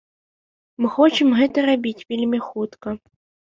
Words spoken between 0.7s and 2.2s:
Мы хочам гэта рабіць